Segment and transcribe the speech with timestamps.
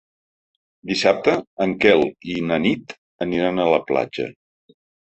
[0.91, 1.35] Dissabte
[1.67, 2.03] en Quel
[2.37, 4.33] i na Nit aniran a la platja.